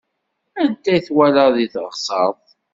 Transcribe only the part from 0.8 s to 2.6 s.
i twalaḍ deg teɣseṛt?